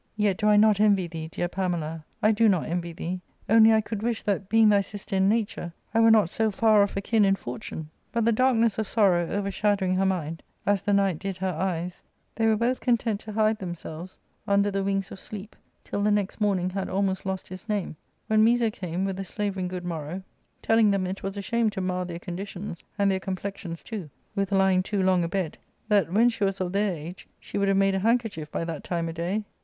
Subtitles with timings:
[0.17, 3.81] Yet do I not envy thee, dear Pamela, I do not envy thee; only I
[3.81, 7.23] could wish that, being" thy sister in nature, I were not so far off akin
[7.23, 11.53] in fortune." But the darkness of sorrow overshadowing her mind, as the night did her
[11.53, 12.01] eyes,
[12.33, 14.17] they were both content to hide themselves
[14.47, 17.95] under the wings of sleep till the next morning ha'd almost lost his name,
[18.25, 20.23] when Miso came with a slavering good morrow,
[20.63, 23.83] telling' .r them it was a shame to mar their conditions, and their com plexions
[23.83, 25.59] too, with lying too long abed;
[25.89, 28.83] that, when she was of their age, she would have made a handkerchief by that
[28.83, 29.43] time a day.